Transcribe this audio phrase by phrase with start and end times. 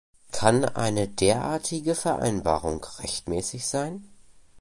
[0.31, 4.09] Kann eine derartige Vereinbarung rechtmäßig sein?